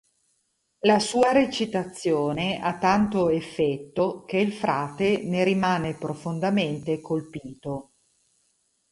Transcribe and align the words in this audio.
La 0.79 0.97
sua 0.97 1.31
recitazione 1.31 2.59
ha 2.59 2.75
tanto 2.79 3.29
effetto 3.29 4.23
che 4.25 4.37
il 4.37 4.51
frate 4.51 5.21
ne 5.25 5.43
rimane 5.43 5.93
profondamente 5.93 6.99
colpito. 7.01 7.91